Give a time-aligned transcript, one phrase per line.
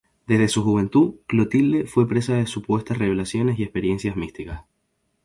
[0.25, 4.63] Desde su juventud, Clotilde fue presa de supuestas revelaciones y experiencias místicas.